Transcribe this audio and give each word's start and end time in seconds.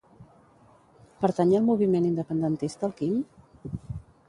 Pertany 1.25 1.51
al 1.59 1.67
moviment 1.67 2.09
independentista 2.09 2.91
el 2.91 2.97
Quim? 3.03 3.23